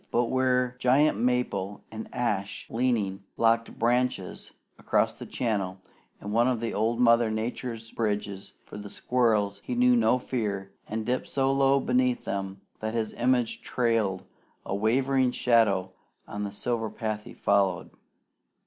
[0.09, 5.77] But where giant maple and ash, leaning, locked branches across the channel
[6.19, 11.05] in one of old Mother Nature's bridges for the squirrels, he knew no fear, and
[11.05, 14.23] dipped so low beneath them that his image trailed
[14.65, 15.91] a wavering shadow
[16.27, 17.91] on the silver path he followed.